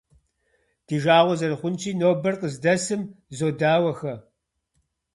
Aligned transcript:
Ди 0.85 0.95
жагъуэ 1.03 1.33
зэрыхъунщи, 1.39 1.97
нобэр 1.99 2.35
къыздэсым 2.41 3.01
зодауэхэ. 3.37 4.13